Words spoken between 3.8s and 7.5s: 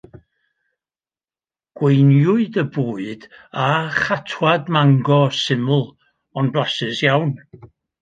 chatwad mango syml ond blasus iawn.